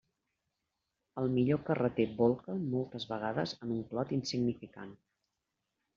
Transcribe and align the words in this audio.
El 1.23 1.29
millor 1.35 1.59
carreter 1.67 2.07
bolca 2.23 2.55
moltes 2.71 3.07
vegades 3.13 3.55
en 3.59 3.77
un 3.77 3.87
clot 3.93 4.15
insignificant. 4.21 4.97